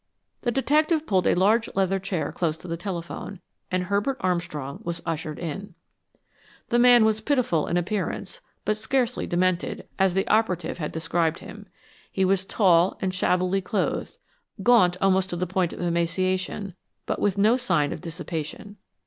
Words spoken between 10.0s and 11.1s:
the operative had